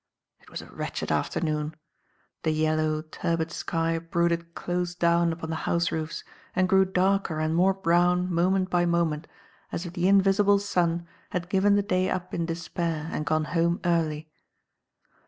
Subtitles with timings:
[0.39, 1.75] It was a wretched afternoon.
[2.41, 6.23] The yellow, turbid sky brooded close down upon the houseroofs
[6.55, 9.27] and grew darker and more brown moment by moment,
[9.71, 13.79] as if the invisible sun had given the day up in despair and gone home
[13.85, 14.31] early.